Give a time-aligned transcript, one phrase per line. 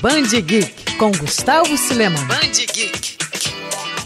[0.00, 2.18] Band Geek com Gustavo Silema.
[2.24, 3.18] Band Geek.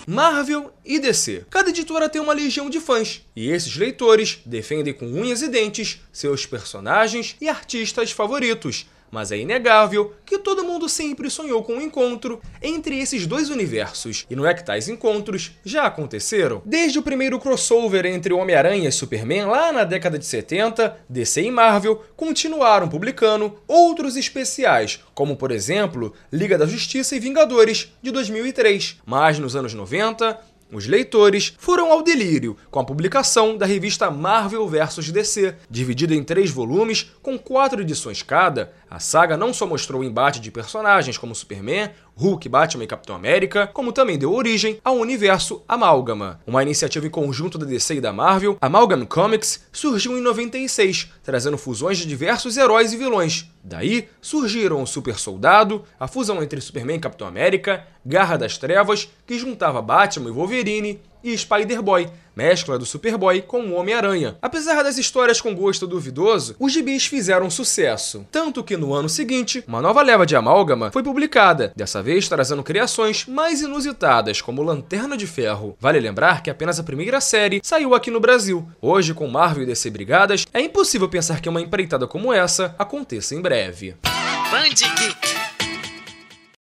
[0.08, 1.44] Marvel e DC.
[1.48, 6.00] Cada editora tem uma legião de fãs, e esses leitores defendem com unhas e dentes
[6.12, 11.80] seus personagens e artistas favoritos, mas é inegável que todo mundo sempre sonhou com um
[11.80, 14.26] encontro entre esses dois universos.
[14.28, 16.60] E não é que tais encontros já aconteceram?
[16.64, 21.50] Desde o primeiro crossover entre Homem-Aranha e Superman lá na década de 70, DC e
[21.50, 28.96] Marvel continuaram publicando outros especiais, como por exemplo Liga da Justiça e Vingadores de 2003.
[29.06, 30.36] Mas nos anos 90,
[30.72, 35.54] os leitores foram ao delírio com a publicação da revista Marvel vs DC.
[35.70, 40.40] Dividida em três volumes, com quatro edições cada, a saga não só mostrou o embate
[40.40, 45.62] de personagens como Superman, Hulk, Batman e Capitão América, como também deu origem ao universo
[45.66, 46.40] Amálgama.
[46.46, 51.58] Uma iniciativa em conjunto da DC e da Marvel, Amalgam Comics surgiu em 96, trazendo
[51.58, 53.50] fusões de diversos heróis e vilões.
[53.64, 59.08] Daí surgiram o Super Soldado, a fusão entre Superman e Capitão América, Garra das Trevas,
[59.26, 60.32] que juntava Batman e
[60.64, 64.36] Wolverine, e Spider-Boy, mescla do Superboy com o Homem-Aranha.
[64.42, 68.26] Apesar das histórias com gosto duvidoso, os gibis fizeram sucesso.
[68.30, 72.62] Tanto que no ano seguinte, uma nova leva de amálgama foi publicada, dessa vez trazendo
[72.62, 75.76] criações mais inusitadas, como Lanterna de Ferro.
[75.80, 78.68] Vale lembrar que apenas a primeira série saiu aqui no Brasil.
[78.82, 83.34] Hoje, com Marvel e DC brigadas, é impossível pensar que uma empreitada como essa aconteça
[83.34, 83.96] em breve.